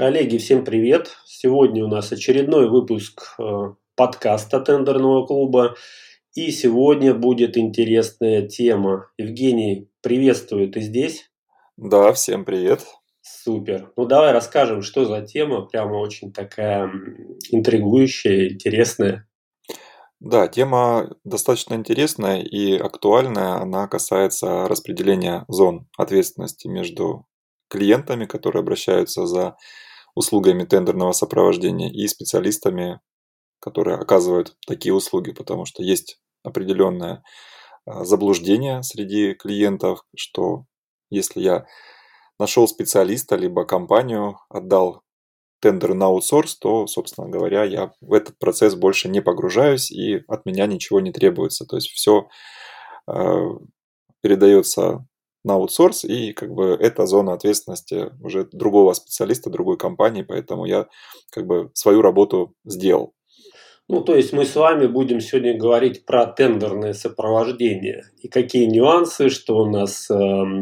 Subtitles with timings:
[0.00, 1.14] Коллеги, всем привет!
[1.26, 5.74] Сегодня у нас очередной выпуск э, подкаста тендерного клуба.
[6.34, 9.10] И сегодня будет интересная тема.
[9.18, 11.30] Евгений, приветствую, ты здесь?
[11.76, 12.86] Да, всем привет.
[13.20, 13.92] Супер.
[13.94, 15.66] Ну давай расскажем, что за тема.
[15.66, 16.90] Прямо очень такая
[17.50, 19.28] интригующая, интересная.
[20.18, 23.56] Да, тема достаточно интересная и актуальная.
[23.56, 27.26] Она касается распределения зон ответственности между
[27.68, 29.56] клиентами, которые обращаются за
[30.14, 33.00] услугами тендерного сопровождения и специалистами,
[33.60, 37.22] которые оказывают такие услуги, потому что есть определенное
[37.86, 40.64] а, заблуждение среди клиентов, что
[41.10, 41.66] если я
[42.38, 45.02] нашел специалиста либо компанию, отдал
[45.60, 50.46] тендер на аутсорс, то, собственно говоря, я в этот процесс больше не погружаюсь и от
[50.46, 51.66] меня ничего не требуется.
[51.66, 52.28] То есть все
[53.06, 53.50] а,
[54.22, 55.06] передается
[55.44, 60.86] на аутсорс, и как бы это зона ответственности уже другого специалиста, другой компании, поэтому я
[61.30, 63.14] как бы свою работу сделал.
[63.92, 69.30] Ну, то есть мы с вами будем сегодня говорить про тендерное сопровождение и какие нюансы,
[69.30, 70.14] что у нас э,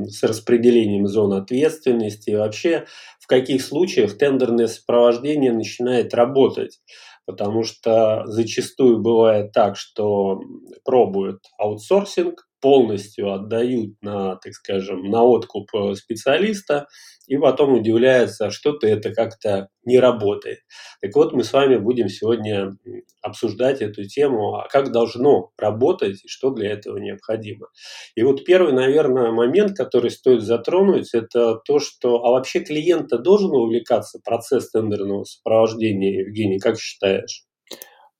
[0.06, 2.86] с распределением зон ответственности и вообще
[3.20, 6.80] в каких случаях тендерное сопровождение начинает работать.
[7.26, 10.40] Потому что зачастую бывает так, что
[10.82, 16.86] пробуют аутсорсинг, полностью отдают на, так скажем, на откуп э, специалиста,
[17.26, 20.60] и потом удивляются, что-то это как-то не работает.
[21.00, 22.76] Так вот, мы с вами будем сегодня
[23.22, 27.68] обсуждать эту тему, а как должно работать и что для этого необходимо.
[28.14, 33.50] И вот первый, наверное, момент, который стоит затронуть, это то, что, а вообще клиента должен
[33.50, 37.44] увлекаться процесс тендерного сопровождения, Евгений, как считаешь?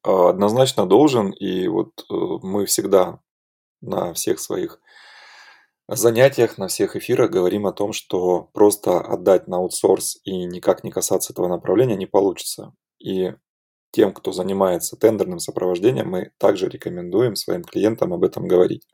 [0.02, 3.20] Однозначно должен, и вот э, мы всегда
[3.80, 4.80] на всех своих
[5.88, 10.90] занятиях, на всех эфирах говорим о том, что просто отдать на аутсорс и никак не
[10.90, 12.74] касаться этого направления не получится.
[12.98, 13.32] И
[13.90, 18.86] тем, кто занимается тендерным сопровождением, мы также рекомендуем своим клиентам об этом говорить.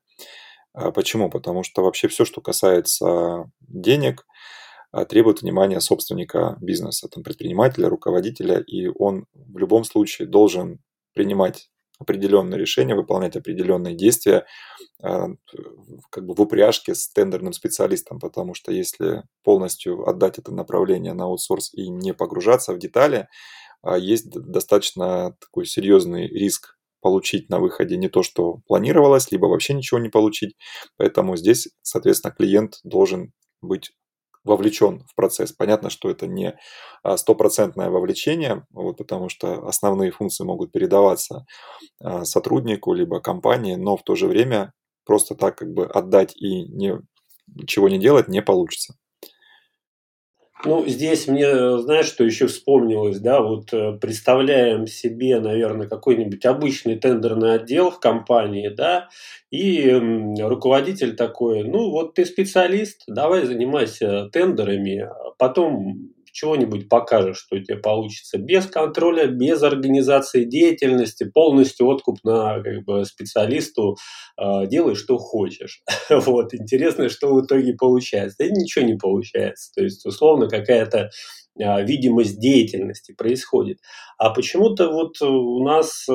[0.72, 1.30] А почему?
[1.30, 4.24] Потому что вообще все, что касается денег,
[4.92, 10.80] а, требует внимания собственника бизнеса, там, предпринимателя, руководителя, и он в любом случае должен
[11.14, 11.70] принимать
[12.04, 14.46] определенные решения, выполнять определенные действия
[15.02, 15.26] а,
[16.10, 21.24] как бы в упряжке с тендерным специалистом, потому что если полностью отдать это направление на
[21.24, 23.28] аутсорс и не погружаться в детали,
[23.82, 29.74] а, есть достаточно такой серьезный риск получить на выходе не то, что планировалось, либо вообще
[29.74, 30.56] ничего не получить.
[30.96, 33.92] Поэтому здесь, соответственно, клиент должен быть
[34.44, 35.52] вовлечен в процесс.
[35.52, 36.56] Понятно, что это не
[37.02, 41.46] а, стопроцентное вовлечение, вот, потому что основные функции могут передаваться
[42.00, 44.72] а, сотруднику либо компании, но в то же время
[45.06, 46.98] просто так как бы отдать и не,
[47.46, 48.94] ничего не делать не получится.
[50.62, 56.96] Ну, здесь мне, знаешь, что еще вспомнилось, да, вот э, представляем себе, наверное, какой-нибудь обычный
[56.96, 59.08] тендерный отдел в компании, да,
[59.50, 59.90] и
[60.40, 67.60] руководитель такой, ну, вот ты специалист, давай занимайся тендерами, а потом чего-нибудь покажешь, что у
[67.60, 73.96] тебя получится без контроля, без организации деятельности, полностью откуп на как бы, специалисту,
[74.36, 75.82] э, делай, что хочешь.
[76.10, 78.36] вот, интересно, что в итоге получается.
[78.40, 79.70] Да ничего не получается.
[79.74, 81.10] То есть, условно, какая-то
[81.56, 83.78] э, видимость деятельности происходит.
[84.18, 86.14] А почему-то вот у нас э,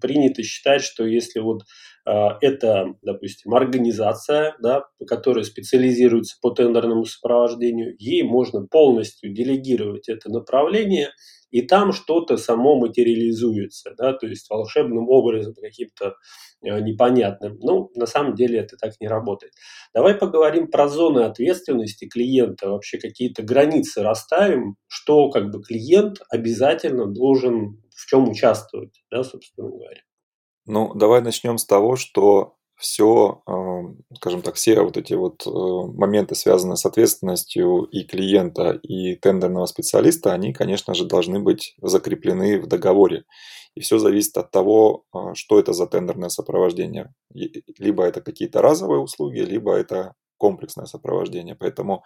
[0.00, 1.64] принято считать, что если вот
[1.97, 1.97] а,
[2.40, 7.94] это, допустим, организация, да, которая специализируется по тендерному сопровождению.
[7.98, 11.10] Ей можно полностью делегировать это направление,
[11.50, 16.14] и там что-то само материализуется, да, то есть волшебным образом каким-то
[16.62, 17.58] а, непонятным.
[17.60, 19.52] Ну, на самом деле это так не работает.
[19.94, 27.06] Давай поговорим про зоны ответственности клиента, вообще какие-то границы расставим, что как бы клиент обязательно
[27.06, 30.02] должен в чем участвовать, да, собственно говоря.
[30.68, 33.42] Ну, давай начнем с того, что все,
[34.16, 39.64] скажем так, все вот эти вот э, моменты, связанные с ответственностью и клиента, и тендерного
[39.64, 43.24] специалиста, они, конечно же, должны быть закреплены в договоре.
[43.74, 47.14] И все зависит от того, а, что это за тендерное сопровождение.
[47.32, 51.56] Либо это какие-то разовые услуги, либо это комплексное сопровождение.
[51.56, 52.04] Поэтому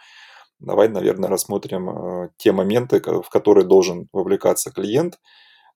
[0.60, 5.19] давай, наверное, рассмотрим э, те моменты, в которые должен вовлекаться клиент–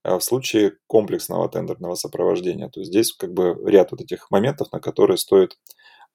[0.06, 2.69] в случае комплексного тендерного сопровождения.
[2.69, 5.58] То есть здесь как бы ряд вот этих моментов, на которые стоит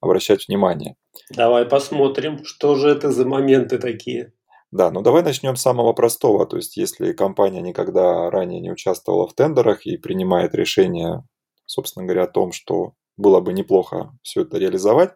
[0.00, 0.96] обращать внимание.
[1.30, 4.32] Давай посмотрим, что же это за моменты такие.
[4.70, 6.46] Да, ну давай начнем с самого простого.
[6.46, 11.22] То есть если компания никогда ранее не участвовала в тендерах и принимает решение,
[11.66, 15.10] собственно говоря, о том, что было бы неплохо все это реализовать,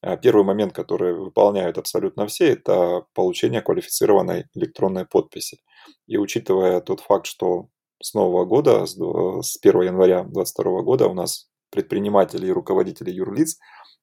[0.00, 5.58] А первый момент, который выполняют абсолютно все, это получение квалифицированной электронной подписи.
[6.06, 7.68] И учитывая тот факт, что
[8.04, 13.58] с нового года, с 1 января 2022 года у нас предприниматели и руководители юрлиц,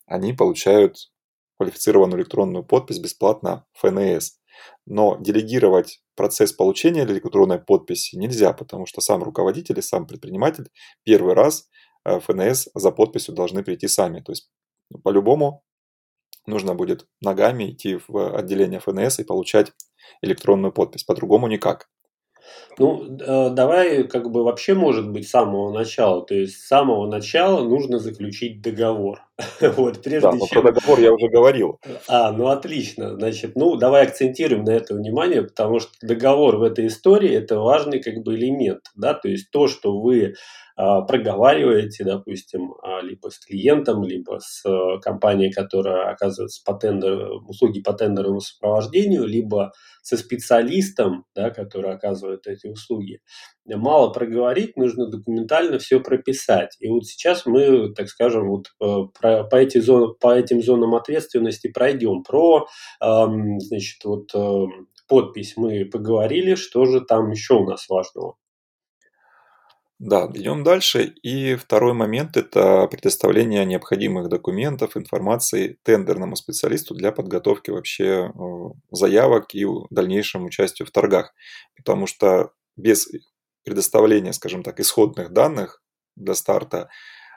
[0.07, 1.11] они получают
[1.57, 4.39] квалифицированную электронную подпись бесплатно ФНС.
[4.87, 10.71] Но делегировать процесс получения электронной подписи нельзя, потому что сам руководитель и сам предприниматель
[11.03, 11.69] первый раз
[12.03, 14.21] э, ФНС за подписью должны прийти сами.
[14.21, 14.49] То есть
[14.89, 15.63] ну, по-любому
[16.47, 19.73] нужно будет ногами идти в отделение ФНС и получать
[20.23, 21.03] электронную подпись.
[21.03, 21.87] По-другому никак.
[22.77, 26.25] Ну, э, давай как бы вообще может быть с самого начала.
[26.25, 29.21] То есть с самого начала нужно заключить договор.
[29.77, 30.61] вот, прежде да, чем...
[30.61, 31.79] про договор я уже говорил.
[32.07, 33.15] А, ну отлично.
[33.15, 38.01] Значит, ну давай акцентируем на это внимание, потому что договор в этой истории это важный
[38.01, 40.35] как бы элемент, да, то есть то, что вы
[40.75, 47.31] а, проговариваете, допустим, а, либо с клиентом, либо с а, компанией, которая оказывает по тендер,
[47.47, 53.19] услуги по тендерному сопровождению, либо со специалистом, да, который оказывает эти услуги.
[53.65, 56.75] Мало проговорить, нужно документально все прописать.
[56.79, 60.95] И вот сейчас мы, так скажем, вот э, про, по, эти зоны, по этим зонам
[60.95, 62.23] ответственности пройдем.
[62.23, 62.67] Про
[62.99, 64.65] значит, вот, э,
[65.07, 68.35] подпись мы поговорили, что же там еще у нас важного?
[70.01, 71.13] Да, идем дальше.
[71.21, 78.31] И второй момент– это предоставление необходимых документов, информации тендерному специалисту для подготовки вообще э,
[78.89, 81.35] заявок и дальнейшему участию в торгах.
[81.75, 83.09] Потому что без
[83.63, 85.81] предоставления, скажем так, исходных данных
[86.15, 86.89] для старта,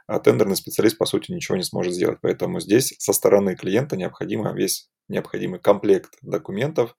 [0.07, 2.19] а тендерный специалист, по сути, ничего не сможет сделать.
[2.21, 6.97] Поэтому здесь со стороны клиента необходимо весь необходимый комплект документов,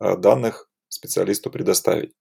[0.00, 2.12] э, данных специалисту предоставить.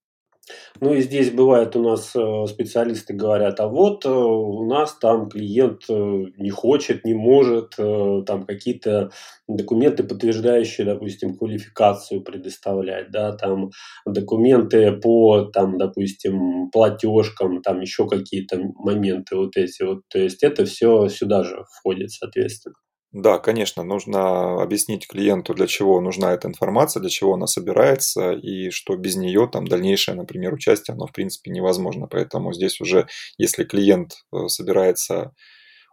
[0.82, 5.30] Ну и здесь бывает у нас э, специалисты говорят, а вот э, у нас там
[5.30, 5.94] клиент э,
[6.38, 9.12] не хочет, не может, там какие-то
[9.48, 13.72] документы, подтверждающие, допустим, квалификацию предоставлять, да, там
[14.06, 20.02] документы по, там, допустим, платежкам, там еще какие-то моменты вот эти вот.
[20.10, 22.76] То есть это все сюда же входит, соответственно.
[23.18, 28.72] Да, конечно, нужно объяснить клиенту, для чего нужна эта информация, для чего она собирается, и
[28.72, 32.08] что без нее там дальнейшее, например, участие, оно в принципе невозможно.
[32.08, 33.08] Поэтому здесь уже,
[33.38, 35.34] если клиент э, собирается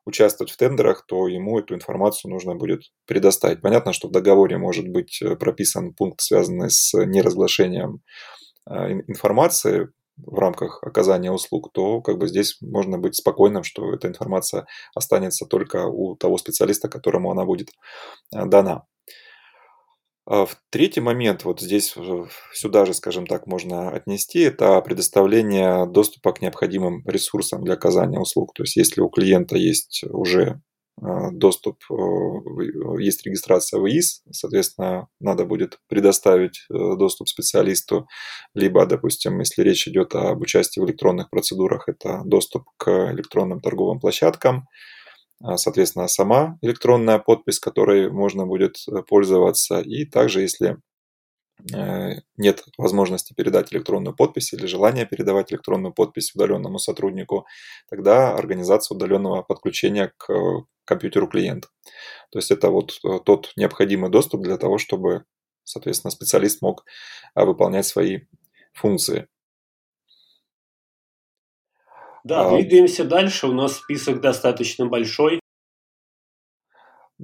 [0.04, 3.60] участвовать в тендерах, то ему эту информацию нужно будет предоставить.
[3.62, 8.00] Понятно, что в договоре может быть э, прописан пункт, связанный с неразглашением
[8.68, 14.08] э, информации, в рамках оказания услуг, то как бы здесь можно быть спокойным, что эта
[14.08, 17.70] информация останется только у того специалиста, которому она будет
[18.34, 18.84] э, дана.
[20.24, 21.96] А в третий момент, вот здесь
[22.52, 28.54] сюда же, скажем так, можно отнести, это предоставление доступа к необходимым ресурсам для оказания услуг.
[28.54, 31.94] То есть если у клиента есть уже Э, доступ, э,
[33.00, 38.06] есть регистрация в ИИС, соответственно, надо будет предоставить э, доступ специалисту,
[38.54, 44.00] либо, допустим, если речь идет об участии в электронных процедурах, это доступ к электронным торговым
[44.00, 44.66] площадкам,
[45.56, 48.76] соответственно, сама электронная подпись, которой можно будет
[49.08, 50.76] пользоваться, и также, если
[51.74, 57.46] Э, нет возможности передать электронную подпись или желания передавать электронную подпись удаленному сотруднику,
[57.88, 60.32] тогда организация удаленного подключения к
[60.92, 61.68] компьютеру клиента.
[62.30, 65.24] То есть это вот э, тот необходимый доступ для того, чтобы,
[65.64, 66.84] соответственно, специалист мог
[67.34, 68.20] э, выполнять свои
[68.72, 69.28] функции.
[72.24, 73.48] Да, а двигаемся дальше.
[73.48, 75.41] У нас список достаточно большой.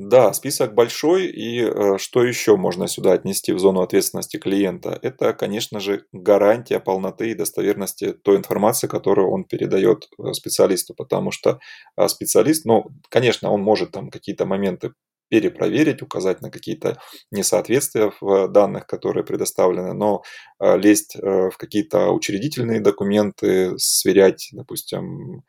[0.00, 4.96] Да, список большой, и э, что еще можно сюда отнести в зону ответственности клиента?
[5.02, 11.32] Это, конечно же, гарантия полноты и достоверности той информации, которую он передает э, специалисту, потому
[11.32, 11.58] что
[11.96, 14.92] э, специалист, ну, конечно, он может там какие-то моменты
[15.30, 17.00] перепроверить, указать на какие-то
[17.32, 20.22] несоответствия в данных, которые предоставлены, но
[20.58, 25.42] лезть в какие-то учредительные документы, сверять, допустим,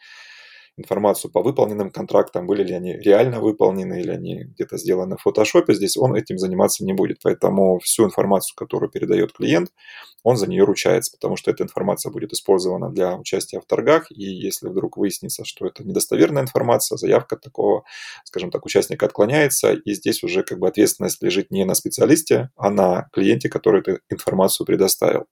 [0.79, 5.73] информацию по выполненным контрактам, были ли они реально выполнены или они где-то сделаны в фотошопе,
[5.73, 7.19] здесь он этим заниматься не будет.
[7.23, 9.71] Поэтому всю информацию, которую передает клиент,
[10.23, 14.23] он за нее ручается, потому что эта информация будет использована для участия в торгах, и
[14.23, 17.83] если вдруг выяснится, что это недостоверная информация, заявка такого,
[18.25, 22.69] скажем так, участника отклоняется, и здесь уже как бы ответственность лежит не на специалисте, а
[22.69, 25.25] на клиенте, который эту информацию предоставил.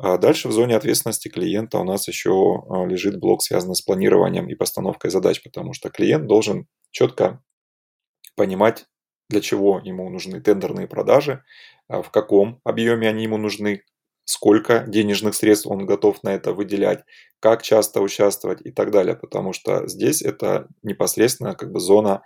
[0.00, 4.48] А дальше в зоне ответственности клиента у нас еще а, лежит блок, связанный с планированием
[4.48, 7.42] и постановкой задач, потому что клиент должен четко
[8.36, 8.86] понимать,
[9.28, 11.42] для чего ему нужны тендерные продажи,
[11.88, 13.82] а, в каком объеме они ему нужны,
[14.24, 17.02] сколько денежных средств он готов на это выделять,
[17.40, 22.22] как часто участвовать и так далее, потому что здесь это непосредственно как бы зона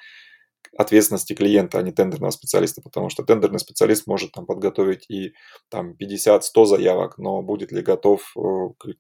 [0.77, 5.35] ответственности клиента, а не тендерного специалиста, потому что тендерный специалист может там подготовить и
[5.71, 8.41] там 50-100 заявок, но будет ли готов э,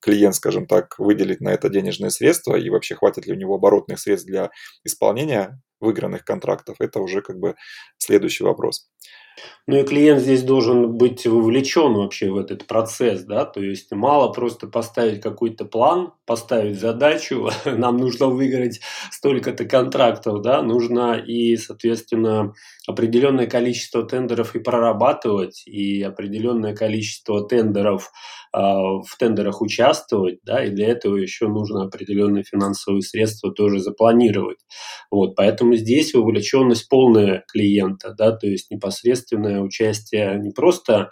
[0.00, 3.98] клиент, скажем так, выделить на это денежные средства и вообще хватит ли у него оборотных
[3.98, 4.50] средств для
[4.84, 7.56] исполнения выигранных контрактов, это уже как бы
[7.98, 8.88] следующий вопрос.
[9.68, 14.32] Ну и клиент здесь должен быть вовлечен вообще в этот процесс, да, то есть мало
[14.32, 18.80] просто поставить какой-то план, поставить задачу, нам нужно выиграть
[19.12, 22.54] столько-то контрактов, да, нужно и, соответственно,
[22.88, 28.10] определенное количество тендеров и прорабатывать, и определенное количество тендеров
[28.52, 34.58] э, в тендерах участвовать, да, и для этого еще нужно определенные финансовые средства тоже запланировать.
[35.10, 38.72] Вот, поэтому здесь вовлеченность полная клиента, да, то есть
[39.22, 41.10] непосредственное участие не просто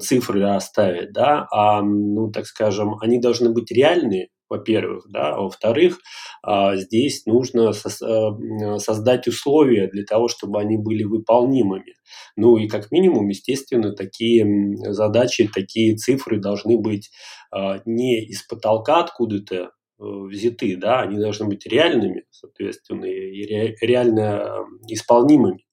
[0.00, 5.98] цифры оставить, да, а, ну, так скажем, они должны быть реальные, во-первых, да, а во-вторых,
[6.42, 11.94] а, здесь нужно э, создать условия для того, чтобы они были выполнимыми.
[12.36, 14.46] Ну и как минимум, естественно, такие
[14.92, 17.10] задачи, такие цифры должны быть
[17.50, 19.68] а, не из потолка откуда-то э,
[19.98, 23.42] взяты, да, они должны быть реальными, соответственно, и
[23.80, 25.64] реально исполнимыми.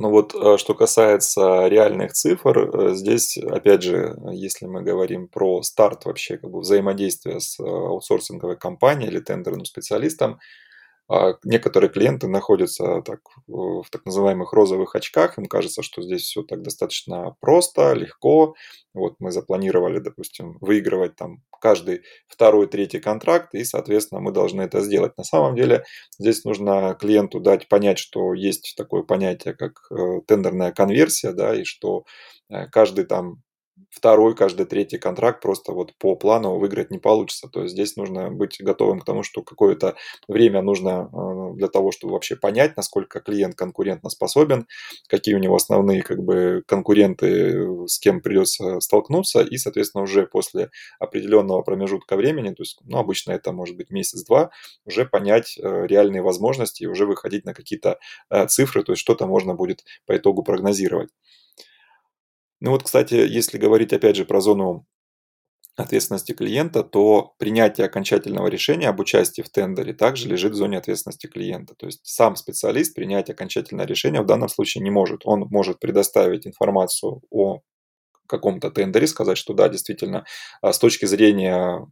[0.00, 5.62] Ну вот, э, что касается реальных цифр, э, здесь, опять же, если мы говорим про
[5.62, 10.40] старт вообще как бы взаимодействия с э, аутсорсинговой компанией или тендерным специалистом,
[11.44, 16.62] некоторые клиенты находятся так, в так называемых розовых очках, им кажется, что здесь все так
[16.62, 18.54] достаточно просто, легко.
[18.94, 24.80] Вот мы запланировали, допустим, выигрывать там каждый второй, третий контракт, и, соответственно, мы должны это
[24.82, 25.18] сделать.
[25.18, 25.84] На самом деле
[26.18, 31.64] здесь нужно клиенту дать понять, что есть такое понятие, как э, тендерная конверсия, да, и
[31.64, 32.04] что
[32.48, 33.42] э, каждый там
[33.90, 37.48] второй, каждый третий контракт просто вот по плану выиграть не получится.
[37.48, 39.96] То есть здесь нужно быть готовым к тому, что какое-то
[40.28, 44.66] время нужно э, для того, чтобы вообще понять, насколько клиент конкурентно способен,
[45.08, 50.70] какие у него основные как бы конкуренты, с кем придется столкнуться, и, соответственно, уже после
[50.98, 54.50] определенного промежутка времени, то есть, ну, обычно это может быть месяц-два,
[54.84, 57.98] уже понять э, реальные возможности и уже выходить на какие-то
[58.30, 61.10] э, цифры, то есть что-то можно будет по итогу прогнозировать.
[62.60, 64.86] Ну вот, кстати, если говорить опять же про зону
[65.76, 71.26] ответственности клиента, то принятие окончательного решения об участии в тендере также лежит в зоне ответственности
[71.26, 71.74] клиента.
[71.74, 75.22] То есть сам специалист принять окончательное решение в данном случае не может.
[75.24, 77.60] Он может предоставить информацию о
[78.28, 80.24] каком-то тендере, сказать, что да, действительно,
[80.62, 81.86] а, с точки зрения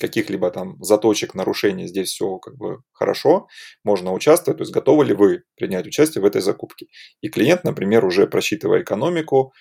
[0.00, 3.48] каких-либо там заточек, нарушений, здесь все как бы хорошо,
[3.84, 6.86] можно участвовать, то есть готовы ли вы принять участие в этой закупке.
[7.22, 9.52] И клиент, например, уже просчитывая экономику,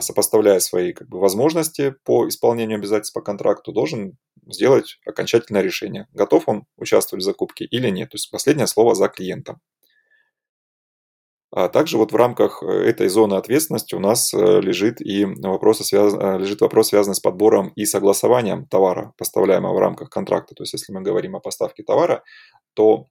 [0.00, 4.16] сопоставляя свои как бы, возможности по исполнению обязательств по контракту, должен
[4.48, 8.10] сделать окончательное решение, готов он участвовать в закупке или нет.
[8.10, 9.60] То есть последнее слово за клиентом.
[11.52, 15.78] А также вот в рамках э, этой зоны ответственности у нас э, лежит и вопрос,
[15.78, 16.14] связ...
[16.14, 20.54] Э, лежит вопрос, связанный с подбором и согласованием товара, поставляемого в рамках контракта.
[20.54, 22.22] То есть если мы говорим о поставке товара,
[22.74, 23.06] то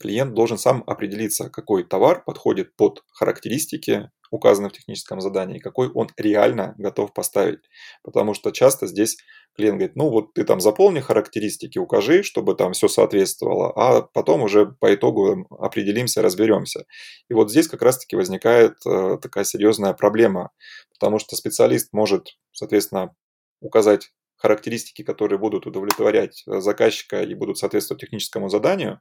[0.00, 6.08] клиент должен сам определиться, какой товар подходит под характеристики указаны в техническом задании, какой он
[6.16, 7.60] реально готов поставить.
[8.02, 9.16] Потому что часто здесь
[9.56, 14.42] клиент говорит, ну вот ты там заполни характеристики, укажи, чтобы там все соответствовало, а потом
[14.42, 16.84] уже по итогу определимся, разберемся.
[17.28, 20.50] И вот здесь как раз-таки возникает э, такая серьезная проблема,
[20.92, 23.14] потому что специалист может, соответственно,
[23.60, 29.00] указать характеристики, которые будут удовлетворять э, заказчика и будут соответствовать техническому заданию,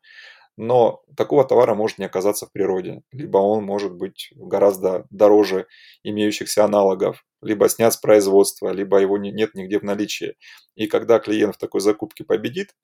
[0.58, 5.68] но такого товара может не оказаться в природе, либо он может быть гораздо дороже
[6.04, 10.36] имеющихся аналогов, либо снят с производства, либо его нет нигде в наличии.
[10.76, 12.76] И когда клиент в такой закупке победит,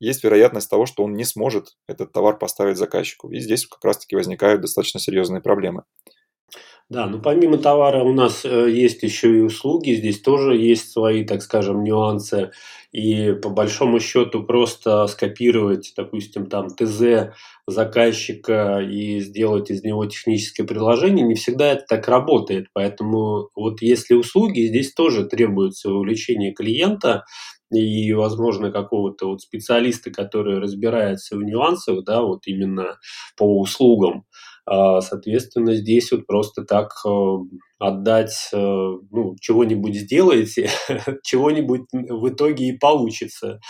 [0.00, 3.30] есть вероятность того, что он не сможет этот товар поставить заказчику.
[3.30, 5.84] И здесь как раз-таки возникают достаточно серьезные проблемы.
[6.90, 11.24] Да, ну помимо товара у нас э, есть еще и услуги, здесь тоже есть свои,
[11.24, 12.50] так скажем, нюансы.
[12.92, 17.32] И по большому счету просто скопировать, допустим, там ТЗ
[17.66, 22.66] заказчика и сделать из него техническое приложение, не всегда это так работает.
[22.74, 27.24] Поэтому вот если услуги, здесь тоже требуется вовлечение клиента,
[27.70, 32.98] и, возможно, какого-то вот специалиста, который разбирается в нюансах, да, вот именно
[33.38, 34.24] по услугам.
[34.64, 37.36] А, соответственно, здесь вот просто так э,
[37.80, 40.70] отдать, э, ну, чего-нибудь сделаете,
[41.24, 43.60] чего-нибудь в итоге и получится.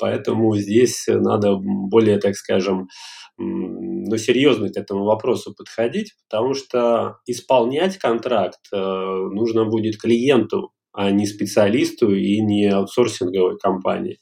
[0.00, 2.88] Поэтому здесь надо более, так скажем,
[3.36, 11.12] ну, серьезно к этому вопросу подходить, потому что исполнять контракт э, нужно будет клиенту, а
[11.12, 14.18] не специалисту и не аутсорсинговой компании.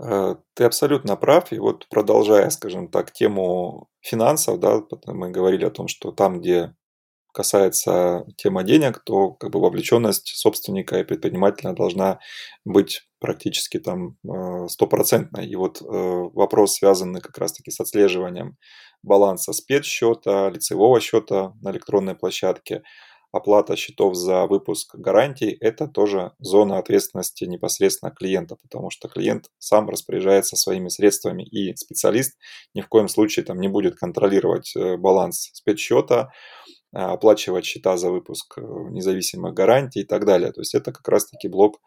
[0.00, 1.52] Э, ты абсолютно прав.
[1.52, 6.74] И вот продолжая, скажем так, тему финансов, да, мы говорили о том, что там, где
[7.32, 12.20] касается темы денег, то как бы вовлеченность собственника и предпринимателя должна
[12.64, 15.46] быть практически там э, стопроцентной.
[15.46, 18.56] И вот э, вопрос, связанный как раз-таки с отслеживанием
[19.02, 22.82] баланса спецсчета, лицевого счета на электронной площадке,
[23.34, 29.88] оплата счетов за выпуск гарантий– это тоже зона ответственности непосредственно клиента, потому что клиент сам
[29.88, 32.38] распоряжается своими средствами, и специалист
[32.74, 36.30] ни в коем случае там не будет контролировать э, баланс спецсчета,
[36.92, 40.52] а, оплачивать счета за выпуск э, независимых гарантий и так далее.
[40.52, 41.80] То есть это как раз-таки блок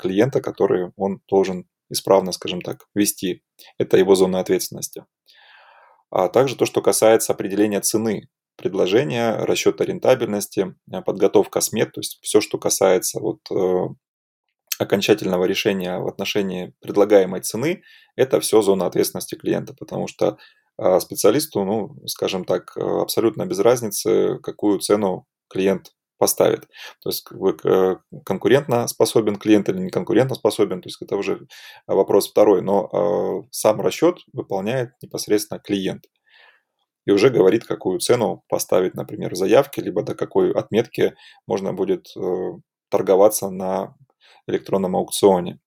[0.00, 3.42] клиента, который он должен исправно, скажем так, вести.
[3.78, 5.04] Это его зона ответственности.
[6.10, 8.28] А также то, что касается определения цены
[8.60, 13.88] предложения, расчета рентабельности, а, подготовка смет, то есть все, что касается вот э,
[14.78, 17.82] окончательного решения в отношении предлагаемой цены,
[18.16, 20.38] это все зона ответственности клиента, потому что
[20.82, 26.68] а специалисту, ну, скажем так, э, абсолютно без разницы, какую цену клиент поставит.
[27.02, 31.16] То есть как бы, э, конкурентно способен клиент или не конкурентно способен, то есть это
[31.16, 31.46] уже
[31.86, 36.04] вопрос второй, но э, сам расчет выполняет непосредственно клиент
[37.06, 41.14] и уже говорит, какую цену поставить, например, в заявке, либо до какой отметки
[41.46, 42.08] можно будет
[42.90, 43.94] торговаться на
[44.46, 45.60] электронном аукционе.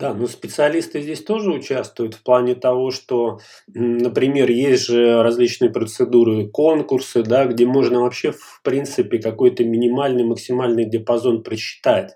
[0.00, 3.38] Да, ну специалисты здесь тоже участвуют в плане того, что,
[3.74, 10.86] например, есть же различные процедуры, конкурсы, да, где можно вообще, в принципе, какой-то минимальный, максимальный
[10.88, 12.12] диапазон просчитать.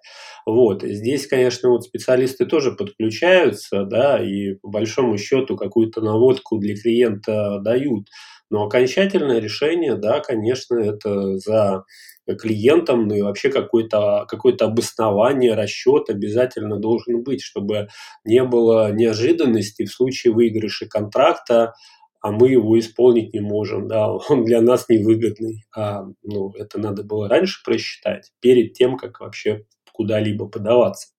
[0.47, 0.83] Вот.
[0.83, 7.59] Здесь, конечно, вот специалисты тоже подключаются, да, и по большому счету какую-то наводку для клиента
[7.61, 8.09] дают.
[8.51, 11.85] Но окончательное решение, да, конечно, это за
[12.27, 17.89] клиентам, ну и вообще какое-то какое обоснование, расчет обязательно должен быть, чтобы
[18.25, 21.75] не было неожиданности в случае выигрыша контракта,
[22.21, 25.65] а мы его исполнить не можем, да, он для нас невыгодный.
[25.77, 31.14] А, ну, это надо было раньше просчитать, перед тем, как вообще куда-либо подаваться.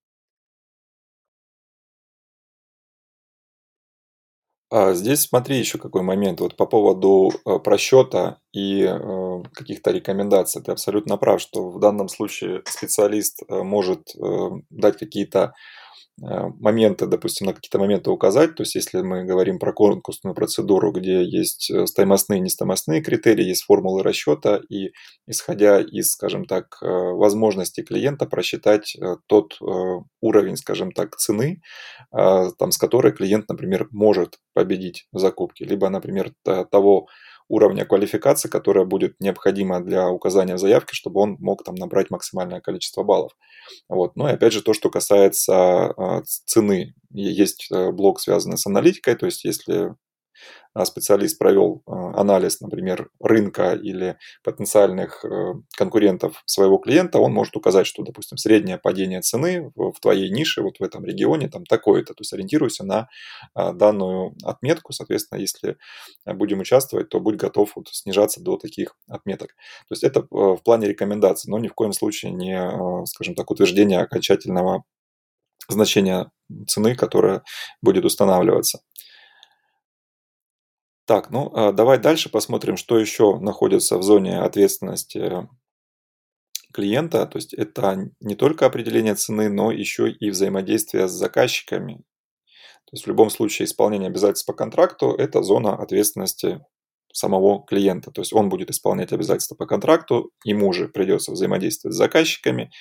[4.72, 6.40] Здесь смотри еще какой момент.
[6.40, 10.62] Вот по поводу э, просчета и э, каких-то рекомендаций.
[10.62, 14.16] Ты абсолютно прав, что в данном случае специалист э, может
[14.70, 15.54] дать какие-то
[16.18, 18.56] моменты, допустим, на какие-то моменты указать.
[18.56, 23.44] То есть, если мы говорим про конкурсную процедуру, где есть э, стоимостные и нестоимостные критерии,
[23.44, 24.92] есть формулы расчета, и
[25.28, 28.96] исходя из, скажем так, э, возможностей клиента просчитать
[29.28, 29.58] тот
[30.22, 31.62] уровень, скажем так, цены,
[32.12, 36.34] там, с которой клиент, например, может победить в закупке, либо, например,
[36.72, 37.08] того
[37.48, 42.62] уровня квалификации, которая будет необходима для указания в заявке, чтобы он мог там набрать максимальное
[42.62, 43.32] количество баллов.
[43.88, 44.16] Вот.
[44.16, 46.96] Ну и опять же то, что касается а, цены.
[47.12, 49.96] Есть э, блок, связанный с аналитикой, то есть если
[50.84, 57.88] специалист провел а, анализ, например, рынка или потенциальных э, конкурентов своего клиента, он может указать,
[57.88, 62.14] что, допустим, среднее падение цены в твоей нише, вот в этом регионе, там такое-то.
[62.14, 63.08] То есть ориентируйся на
[63.54, 64.92] а, данную отметку.
[64.92, 65.78] Соответственно, если
[66.26, 69.56] будем участвовать, то будь готов вот снижаться до таких отметок.
[69.88, 73.50] То есть это э, в плане рекомендаций, но ни в коем случае не, скажем так,
[73.50, 74.84] утверждение окончательного
[75.70, 76.32] значения
[76.68, 77.44] цены, которая
[77.82, 78.82] будет устанавливаться.
[81.06, 85.48] Так, ну а, давай дальше посмотрим, что еще находится в зоне ответственности
[86.74, 87.26] клиента.
[87.26, 92.04] То есть это не только определение цены, но еще и взаимодействие с заказчиками.
[92.86, 96.64] То есть в любом случае исполнение обязательств по контракту– это зона ответственности
[97.14, 98.12] самого клиента.
[98.12, 102.72] То есть он будет исполнять обязательства по контракту, ему же придется взаимодействовать с заказчиками,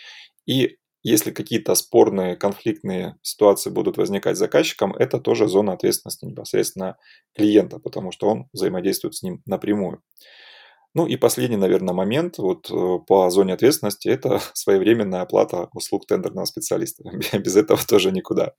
[0.44, 6.96] и если какие-то спорные, конфликтные ситуации будут возникать с заказчиком, это тоже зона ответственности непосредственно
[7.36, 10.02] клиента, потому что он взаимодействует с ним напрямую.
[10.94, 16.46] Ну и последний, наверное, момент вот э, по зоне ответственности– это своевременная оплата услуг тендерного
[16.46, 17.04] специалиста.
[17.38, 18.54] Без этого тоже никуда.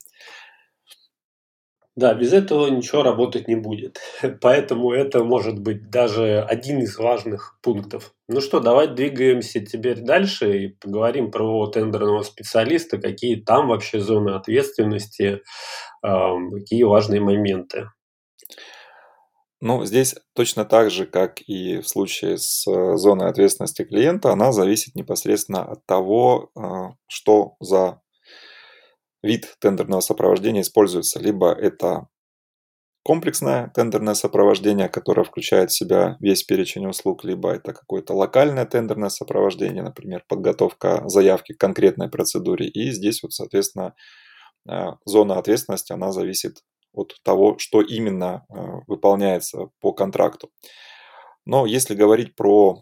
[1.96, 4.02] Да, без этого ничего работать не будет.
[4.42, 8.14] Поэтому это может быть даже один из важных пунктов.
[8.28, 14.32] Ну что, давай двигаемся теперь дальше и поговорим про тендерного специалиста, какие там вообще зоны
[14.32, 15.42] ответственности,
[16.02, 17.88] какие важные моменты.
[19.62, 24.52] Ну, здесь точно так же, как и в случае с э, зоной ответственности клиента, она
[24.52, 26.62] зависит непосредственно от того, э,
[27.08, 28.02] что за
[29.26, 31.20] вид тендерного сопровождения используется.
[31.20, 32.08] Либо это
[33.04, 39.10] комплексное тендерное сопровождение, которое включает в себя весь перечень услуг, либо это какое-то локальное тендерное
[39.10, 42.68] сопровождение, например, подготовка заявки к конкретной процедуре.
[42.68, 43.94] И здесь вот, соответственно,
[45.06, 48.46] зона ответственности, она зависит от того, что именно
[48.88, 50.50] выполняется по контракту.
[51.46, 52.82] Но если говорить про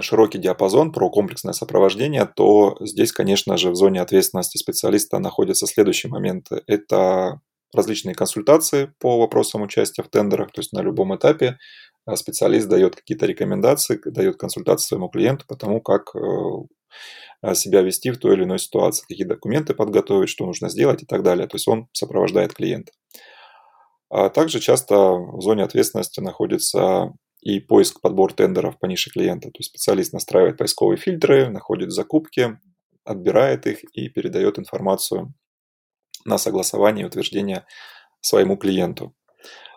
[0.00, 6.10] широкий диапазон, про комплексное сопровождение, то здесь, конечно же, в зоне ответственности специалиста находятся следующие
[6.10, 6.62] моменты.
[6.66, 7.40] Это
[7.74, 11.58] различные консультации по вопросам участия в тендерах, то есть на любом этапе
[12.04, 18.10] а, специалист дает какие-то рекомендации, дает консультации своему клиенту по тому, как э, себя вести
[18.10, 21.46] в той или иной ситуации, какие документы подготовить, что нужно сделать и так далее.
[21.46, 22.92] То есть он сопровождает клиента.
[24.08, 27.12] А также часто в зоне ответственности находится
[27.46, 29.50] и поиск, подбор тендеров по нише клиента.
[29.50, 32.58] То есть специалист настраивает поисковые фильтры, находит закупки,
[33.04, 35.32] отбирает их и передает информацию
[36.24, 37.64] на согласование и утверждение
[38.20, 39.14] своему клиенту.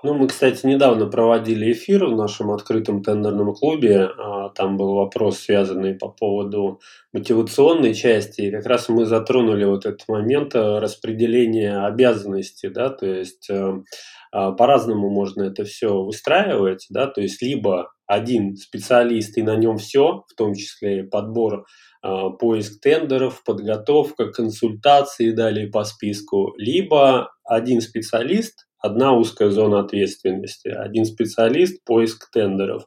[0.01, 4.09] Ну, мы, кстати, недавно проводили эфир в нашем открытом тендерном клубе.
[4.17, 6.79] А, там был вопрос, связанный по поводу
[7.13, 8.41] мотивационной части.
[8.41, 12.69] И как раз мы затронули вот этот момент э, распределения обязанностей.
[12.69, 12.89] Да?
[12.89, 13.83] То есть э,
[14.31, 16.85] по-разному можно это все выстраивать.
[16.89, 17.07] Да?
[17.07, 21.65] То есть либо один специалист и на нем все, в том числе подбор
[22.01, 30.69] а, поиск тендеров, подготовка, консультации далее по списку, либо один специалист, одна узкая зона ответственности,
[30.69, 32.85] один специалист, поиск тендеров,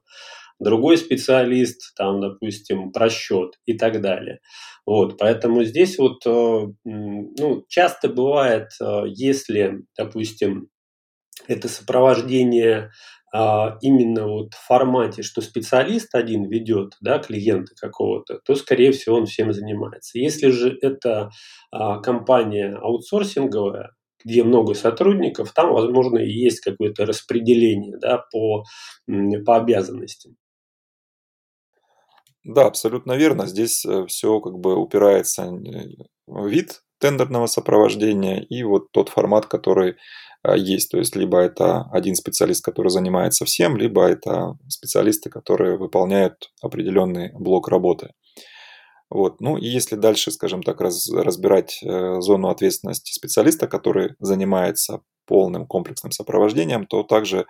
[0.59, 4.41] другой специалист, там, допустим, просчет и так далее.
[4.87, 10.69] Вот, поэтому здесь вот, э, ну, часто бывает, э, если, допустим,
[11.49, 12.91] это сопровождение
[13.35, 19.17] а, именно вот в формате, что специалист один ведет да, клиента какого-то, то, скорее всего,
[19.17, 20.19] он всем занимается.
[20.19, 21.31] Если же это
[21.71, 23.93] а, компания аутсорсинговая,
[24.25, 28.65] где много сотрудников, там, возможно, и есть какое-то распределение да, по,
[29.47, 30.37] по обязанностям.
[32.45, 33.47] Да, абсолютно верно.
[33.47, 35.49] Здесь э, все как бы упирается
[36.27, 39.97] в вид тендерного сопровождения и вот тот формат, который
[40.45, 40.91] есть.
[40.91, 47.33] То есть либо это один специалист, который занимается всем, либо это специалисты, которые выполняют определенный
[47.33, 48.11] блок работы.
[49.13, 49.43] Вот.
[49.43, 55.67] Ну и если дальше, скажем так, раз, разбирать э, зону ответственности специалиста, который занимается полным
[55.67, 57.45] комплексным сопровождением, то также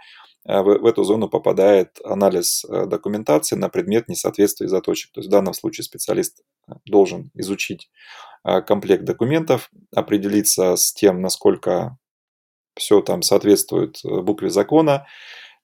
[0.45, 5.13] э, в, в эту зону попадает анализ э, документации на предмет несоответствия заточек.
[5.13, 7.91] То есть в данном случае специалист э, должен изучить
[8.45, 11.97] э, комплект документов, определиться с тем, насколько
[12.77, 15.07] все там соответствует э, букве закона,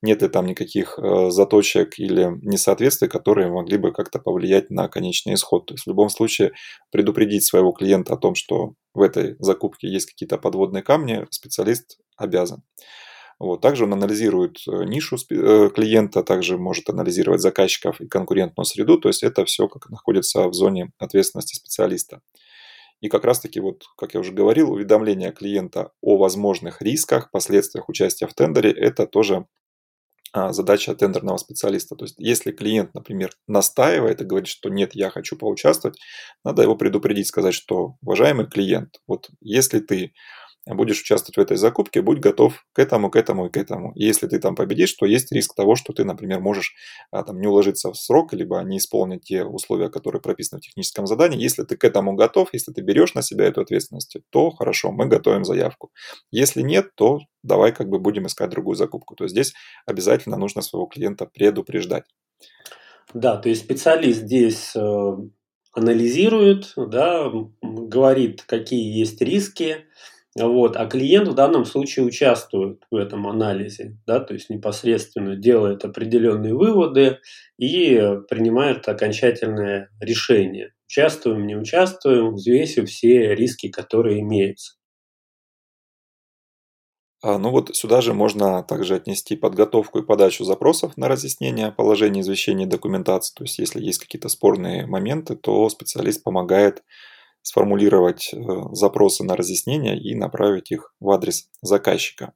[0.01, 5.35] нет ли там никаких э, заточек или несоответствий, которые могли бы как-то повлиять на конечный
[5.35, 5.67] исход.
[5.67, 6.53] То есть в любом случае
[6.93, 12.63] предупредить своего клиента о том, что в этой закупке есть какие-то подводные камни, специалист обязан.
[13.41, 13.61] Вот.
[13.61, 19.23] Также он анализирует э, нишу клиента, также может анализировать заказчиков и конкурентную среду, то есть
[19.23, 22.21] это все как находится в зоне ответственности специалиста.
[23.01, 28.27] И как раз-таки, вот, как я уже говорил, уведомление клиента о возможных рисках, последствиях участия
[28.27, 29.47] в тендере– это тоже
[30.33, 31.97] а, задача тендерного специалиста.
[31.97, 35.99] То есть, если клиент, например, настаивает и говорит, что нет, я хочу поучаствовать,
[36.45, 40.13] надо его предупредить, сказать, что, уважаемый клиент, вот если ты
[40.75, 43.93] будешь участвовать в этой закупке, будь готов к этому, к этому и к этому.
[43.95, 46.75] И если ты там победишь, то есть риск того, что ты, например, можешь
[47.11, 51.07] а, там, не уложиться в срок, либо не исполнить те условия, которые прописаны в техническом
[51.07, 51.41] задании.
[51.41, 55.07] Если ты к этому готов, если ты берешь на себя эту ответственность, то хорошо, мы
[55.07, 55.91] готовим заявку.
[56.31, 59.15] Если нет, то давай как бы будем искать другую закупку.
[59.15, 59.55] То есть здесь
[59.87, 62.05] обязательно нужно своего клиента предупреждать.
[63.15, 65.17] Да, то есть специалист здесь э,
[65.73, 67.31] анализирует, да,
[67.63, 69.87] говорит, какие есть риски,
[70.47, 70.77] вот.
[70.77, 76.55] А клиент в данном случае участвует в этом анализе, да, то есть непосредственно делает определенные
[76.55, 77.19] выводы
[77.59, 77.97] и
[78.29, 80.73] принимает окончательное решение.
[80.87, 84.79] Участвуем, не участвуем, взвесив все риски, которые имеются.
[87.21, 92.21] А, ну вот сюда же можно также отнести подготовку и подачу запросов на разъяснение положения
[92.21, 93.35] извещения документации.
[93.35, 96.85] То есть если есть какие-то спорные моменты, то специалист помогает
[97.49, 98.37] сформулировать э,
[98.73, 102.35] запросы на разъяснение и направить их в адрес заказчика.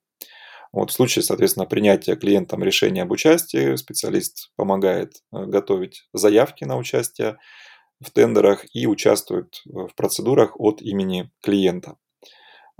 [0.72, 6.78] Вот в случае, соответственно, принятия клиентом решения об участии, специалист помогает э, готовить заявки на
[6.78, 7.36] участие
[8.00, 11.96] в тендерах и участвует в процедурах от имени клиента.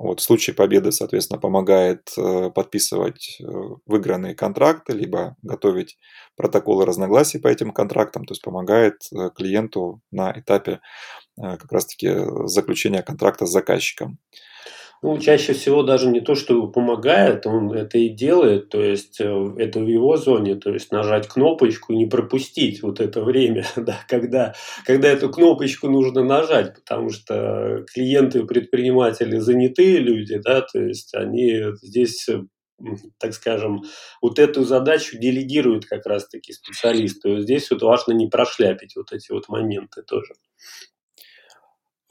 [0.03, 3.39] Вот, в случае победы, соответственно, помогает э, подписывать
[3.87, 5.97] выигранные контракты, либо готовить
[6.37, 9.03] протоколы разногласий по этим контрактам, то есть помогает
[9.37, 10.81] клиенту на этапе
[11.39, 12.11] Э, как раз-таки
[12.47, 14.19] заключения контракта с заказчиком.
[15.05, 19.55] Ну, чаще всего даже не то, что помогает, он это и делает, то есть э,
[19.59, 23.99] это в его зоне, то есть нажать кнопочку и не пропустить вот это время, да,
[24.07, 24.55] когда,
[24.87, 31.63] когда эту кнопочку нужно нажать, потому что клиенты, предприниматели занятые люди, да, то есть они
[31.83, 32.29] здесь
[33.19, 33.83] так скажем,
[34.21, 37.41] вот эту задачу делегируют как раз-таки специалисты.
[37.41, 40.35] Здесь вот важно не прошляпить вот эти вот моменты тоже.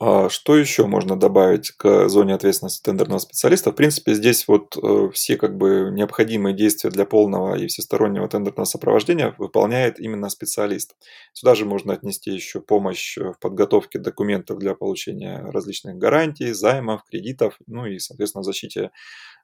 [0.04, 3.70] А что еще можно добавить к зоне ответственности тендерного специалиста?
[3.70, 8.64] В принципе, здесь вот э, все как бы необходимые действия для полного и всестороннего тендерного
[8.64, 10.96] сопровождения выполняет именно специалист.
[11.34, 17.56] Сюда же можно отнести еще помощь в подготовке документов для получения различных гарантий, займов, кредитов,
[17.68, 18.90] ну и, соответственно, защите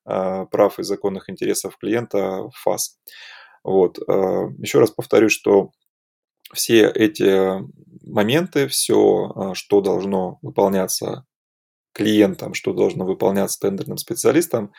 [0.04, 2.98] а, прав и законных интересов клиента ФАС.
[3.62, 4.00] Вот.
[4.08, 5.70] А, еще раз повторю, что
[6.52, 7.60] все эти
[8.02, 11.24] моменты, все, а, что должно выполняться
[11.92, 14.72] клиентам, что должно выполняться тендерным специалистам,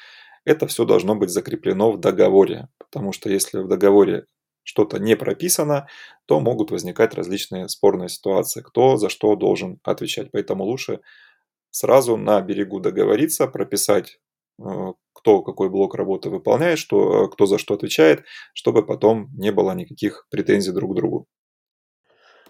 [0.45, 2.69] это все должно быть закреплено в договоре.
[2.77, 4.25] Потому что если в договоре
[4.63, 5.87] что-то не прописано,
[6.25, 10.29] то могут возникать различные спорные ситуации, кто за что должен отвечать.
[10.31, 11.01] Поэтому лучше
[11.71, 14.19] сразу на берегу договориться, прописать,
[14.61, 19.51] э, кто какой блок работы выполняет, что, э, кто за что отвечает, чтобы потом не
[19.51, 21.27] было никаких претензий друг к другу.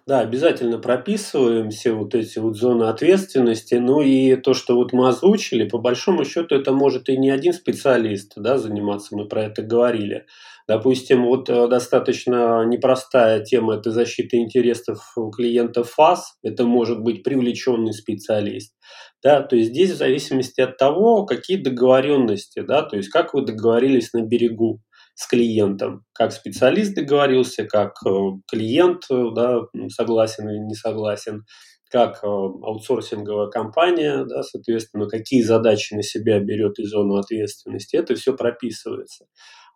[0.08, 3.76] Да, обязательно прописываем все вот эти вот зоны ответственности.
[3.76, 7.54] Ну и то, что вот мы озвучили, по большому счету это может и не один
[7.54, 10.26] специалист да, заниматься, мы про это говорили.
[10.68, 15.00] Допустим, вот э, достаточно непростая тема– это защита интересов
[15.36, 16.38] клиента ФАС.
[16.44, 18.76] Это может быть привлеченный специалист.
[19.24, 23.46] Да, то есть здесь в зависимости от того, какие договоренности, да, то есть как вы
[23.46, 24.80] договорились на берегу
[25.20, 28.10] с клиентом, как специалист договорился, как э,
[28.50, 31.44] клиент э, да, согласен или не согласен,
[31.92, 38.16] как э, аутсорсинговая компания, да, соответственно, какие задачи на себя берет из зоны ответственности, это
[38.16, 39.26] все прописывается.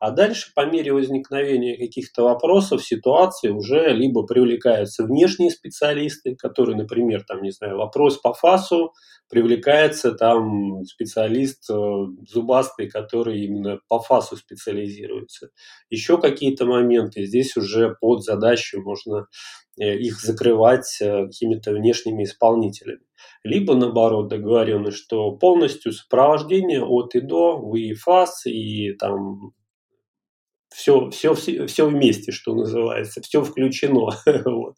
[0.03, 7.23] А дальше, по мере возникновения каких-то вопросов, ситуаций, уже либо привлекаются внешние специалисты, которые, например,
[7.25, 8.91] там, не знаю, вопрос по ФАСу,
[9.29, 11.73] привлекается там специалист э,
[12.27, 15.51] зубастый, который именно по ФАСу специализируется.
[15.89, 19.27] Еще какие-то моменты, здесь уже под задачу можно
[19.79, 23.05] э, их закрывать э, какими-то внешними исполнителями.
[23.45, 29.53] Либо, наоборот, договоренность, что полностью сопровождение от и до, вы и ФАС, и там
[30.73, 34.09] все, все, все, все вместе, что называется, все включено.
[34.45, 34.75] вот.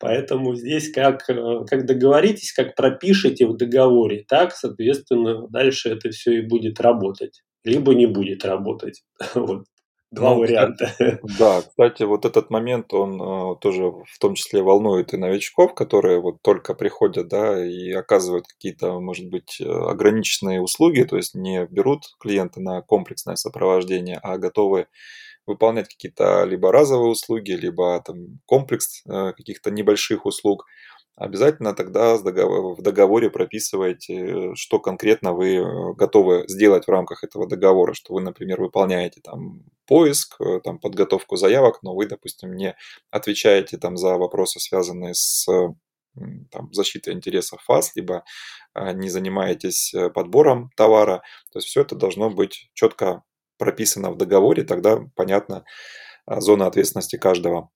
[0.00, 6.38] Поэтому здесь как, э, как договоритесь, как пропишите в договоре, так, соответственно, дальше это все
[6.38, 7.42] и будет работать.
[7.64, 9.02] Либо не будет работать.
[9.34, 9.64] вот.
[10.14, 10.86] Два ну, варианта.
[10.86, 15.74] Кстати, да, кстати, вот этот момент, он э, тоже в том числе волнует и новичков,
[15.74, 21.34] которые вот только приходят, да, и оказывают какие-то, может быть, э, ограниченные услуги, то есть
[21.34, 24.86] не берут клиента на комплексное сопровождение, а готовы
[25.46, 30.66] выполнять какие-то либо разовые услуги, либо там комплекс э, каких-то небольших услуг,
[31.16, 37.94] обязательно тогда в договоре прописывайте, что конкретно вы э, готовы сделать в рамках этого договора,
[37.94, 42.74] что вы, например, выполняете там поиск, э, там подготовку заявок, но вы, допустим, не
[43.10, 45.46] отвечаете там за вопросы, связанные с
[46.50, 48.22] там, защитой интересов ФАС, либо
[48.76, 51.22] не занимаетесь подбором товара.
[51.52, 53.24] То есть все это должно быть четко
[53.64, 55.64] прописано в договоре, тогда понятна
[56.26, 57.70] зона ответственности каждого.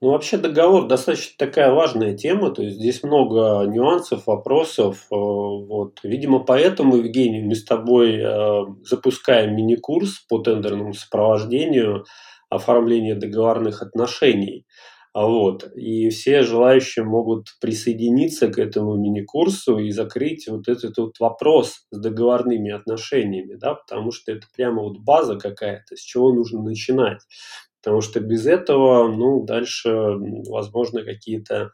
[0.00, 5.06] Ну, вообще договор достаточно такая важная тема, то есть здесь много нюансов, вопросов.
[5.10, 6.00] Э, вот.
[6.02, 12.04] Видимо, поэтому, Евгений, мы с тобой э, запускаем мини-курс по тендерному сопровождению
[12.50, 14.66] оформления договорных отношений.
[15.14, 15.70] Вот.
[15.76, 21.98] И все желающие могут присоединиться к этому мини-курсу и закрыть вот этот вот вопрос с
[21.98, 27.20] договорными отношениями, да, потому что это прямо вот база какая-то, с чего нужно начинать.
[27.80, 29.90] Потому что без этого, ну, дальше,
[30.48, 31.70] возможно, какие-то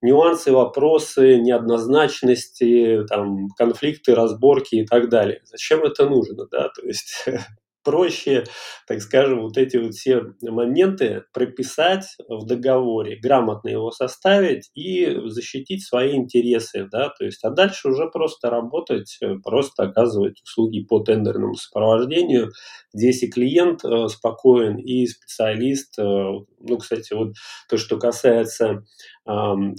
[0.00, 5.40] нюансы, вопросы, неоднозначности, там, конфликты, разборки и так далее.
[5.44, 6.68] Зачем это нужно, да?
[6.70, 7.26] То есть
[7.84, 8.44] проще,
[8.86, 15.84] так скажем, вот эти вот все моменты прописать в договоре, грамотно его составить и защитить
[15.84, 21.54] свои интересы, да, то есть, а дальше уже просто работать, просто оказывать услуги по тендерному
[21.54, 22.50] сопровождению.
[22.92, 27.34] Здесь и клиент э, спокоен, и специалист, э, ну, кстати, вот
[27.68, 28.84] то, что касается
[29.26, 29.32] э,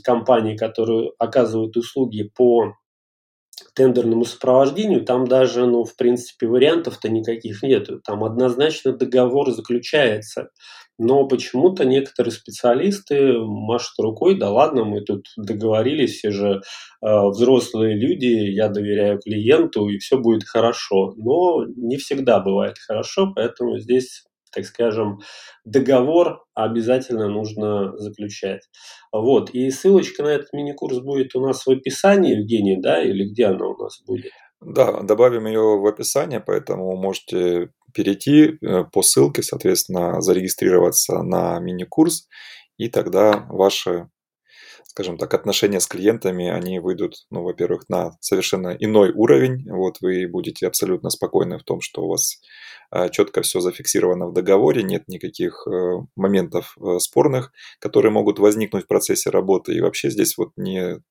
[0.04, 2.74] компаний, которые оказывают услуги по
[3.76, 7.90] тендерному сопровождению, там даже, ну, в принципе, вариантов-то никаких нет.
[8.06, 10.50] Там однозначно договор заключается.
[11.00, 16.62] но почему-то некоторые специалисты машут рукой, да ладно, мы тут договорились, все же
[17.02, 21.14] э, взрослые люди, я доверяю клиенту, и все будет хорошо.
[21.18, 25.20] Но не всегда бывает хорошо, поэтому здесь так скажем,
[25.66, 28.62] договор обязательно нужно заключать.
[29.12, 33.46] Вот, и ссылочка на этот мини-курс будет у нас в описании, Евгений, да, или где
[33.46, 34.32] она у нас будет?
[34.62, 42.28] Да, добавим ее в описание, поэтому можете перейти э, по ссылке, соответственно, зарегистрироваться на мини-курс,
[42.78, 44.08] и тогда ваши,
[44.94, 49.68] скажем так, отношения с клиентами, они выйдут, ну, во-первых, на совершенно иной уровень.
[49.68, 52.40] Вот вы будете абсолютно спокойны в том, что у вас
[52.92, 55.72] э, четко все зафиксировано в договоре, нет никаких э,
[56.16, 59.74] моментов спорных, которые могут возникнуть в процессе работы.
[59.74, 61.02] И вообще здесь вот не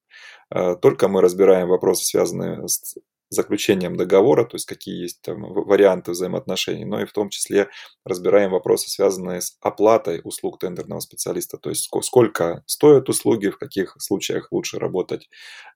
[0.83, 2.95] только мы разбираем вопросы, связанные с
[3.33, 7.69] заключением договора, то есть какие есть там варианты взаимоотношений, но и в том числе
[8.05, 13.97] разбираем вопросы, связанные с оплатой услуг тендерного специалиста, то есть сколько стоят услуги, в каких
[13.99, 15.29] случаях лучше работать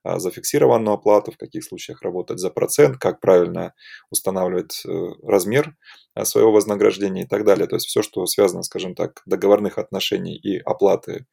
[0.02, 3.74] а, за фиксированную оплату, в каких случаях работать за процент, как правильно
[4.10, 4.88] устанавливать э,
[5.22, 5.74] размер
[6.14, 7.66] а, своего вознаграждения и так далее.
[7.66, 11.26] То есть все, что связано, скажем так, договорных отношений и оплаты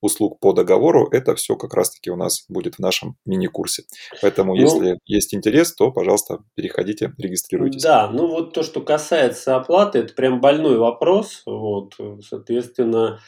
[0.00, 3.84] услуг по договору, это все как раз-таки у нас будет в нашем мини-курсе.
[4.22, 7.82] Поэтому, ну, если есть интерес, то, пожалуйста, переходите, регистрируйтесь.
[7.82, 11.42] Да, ну вот то, что касается оплаты, это прям больной вопрос.
[11.46, 13.20] Вот, соответственно,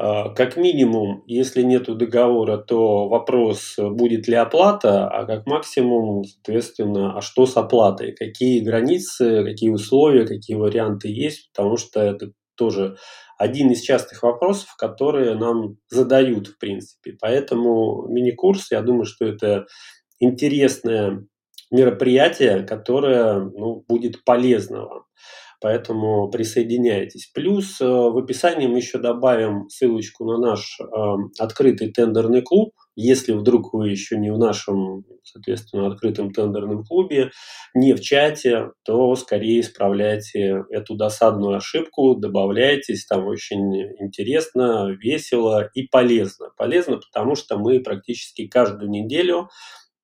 [0.00, 7.18] а, как минимум, если нет договора, то вопрос, будет ли оплата, а как максимум, соответственно,
[7.18, 12.96] а что с оплатой, какие границы, какие условия, какие варианты есть, потому что это тоже
[13.38, 17.16] один из частых вопросов, которые нам задают, в принципе.
[17.20, 19.66] Поэтому мини-курс, я думаю, что это
[20.18, 21.24] интересное
[21.70, 25.02] мероприятие, которое ну, будет полезно вам.
[25.60, 27.30] Поэтому присоединяйтесь.
[27.34, 30.84] Плюс э, в описании мы еще добавим ссылочку на наш э,
[31.38, 32.74] открытый тендерный клуб.
[33.00, 37.30] Если вдруг вы еще не в нашем, соответственно, открытом тендерном клубе,
[37.72, 45.86] не в чате, то скорее исправляйте эту досадную ошибку, добавляйтесь, там очень интересно, весело и
[45.86, 46.48] полезно.
[46.56, 49.48] Полезно, потому что мы практически каждую неделю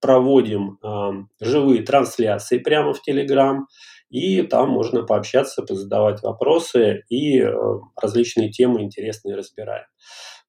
[0.00, 3.66] проводим э, живые трансляции прямо в Телеграм,
[4.08, 7.52] и там можно пообщаться, позадавать вопросы и э,
[8.00, 9.86] различные темы интересные разбираем.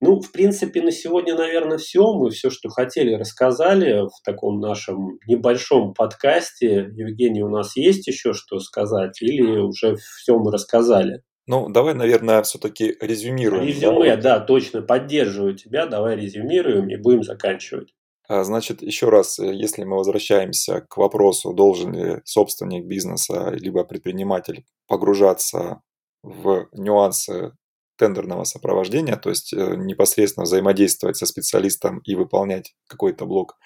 [0.02, 2.14] Ну, в принципе, на сегодня, наверное, все.
[2.14, 6.90] Мы все, что хотели, рассказали в таком нашем небольшом подкасте.
[6.96, 11.22] Евгений, у нас есть еще что сказать или уже все мы рассказали?
[11.48, 13.66] Ну, давай, наверное, все-таки резюмируем.
[13.66, 15.86] Резюме, да, точно, поддерживаю тебя.
[15.86, 17.94] Давай резюмируем и будем заканчивать.
[18.28, 23.84] А, значит, еще раз, э, если мы возвращаемся к вопросу, должен ли собственник бизнеса либо
[23.84, 25.82] предприниматель погружаться
[26.24, 27.52] в нюансы
[27.98, 33.58] тендерного сопровождения, то есть э, непосредственно взаимодействовать со специалистом и выполнять какой-то блок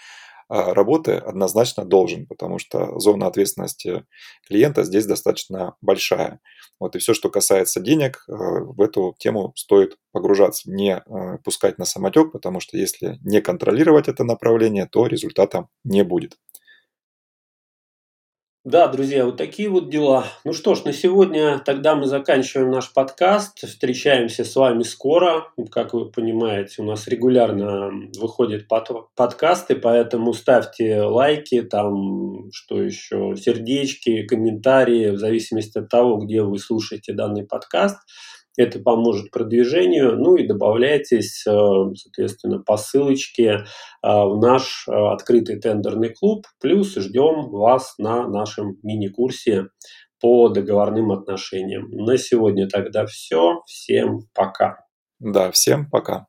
[0.52, 4.06] а, работы однозначно должен, потому что зона ответственности
[4.48, 6.40] клиента здесь достаточно большая.
[6.80, 11.78] Вот и все, что касается денег, э, в эту тему стоит погружаться, не э, пускать
[11.78, 16.38] на самотек, потому что если не контролировать это направление, то результата не будет.
[18.66, 20.26] Да, друзья, вот такие вот дела.
[20.44, 23.60] Ну что ж, на сегодня тогда мы заканчиваем наш подкаст.
[23.60, 25.46] Встречаемся с вами скоро.
[25.72, 33.34] Как вы понимаете, у нас регулярно выходят под подкасты, поэтому ставьте лайки, там, что еще,
[33.38, 37.98] сердечки, комментарии, в зависимости от того, где вы слушаете данный подкаст.
[38.60, 40.18] Это поможет продвижению.
[40.18, 41.52] Ну и добавляйтесь, э,
[41.96, 43.64] соответственно, по ссылочке э,
[44.04, 46.46] в наш э, открытый тендерный клуб.
[46.60, 49.68] Плюс ждем вас на нашем мини-курсе
[50.20, 51.90] по договорным отношениям.
[51.90, 53.62] На сегодня тогда все.
[53.66, 54.80] Всем пока.
[55.20, 56.26] Да, всем пока.